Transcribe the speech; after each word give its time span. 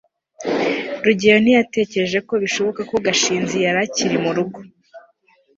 rugeyo 1.03 1.37
ntiyatekereje 1.41 2.19
ko 2.27 2.33
bishoboka 2.43 2.81
ko 2.89 2.95
gashinzi 3.05 3.55
yari 3.65 3.79
akiri 3.85 4.15
murugo 4.25 4.59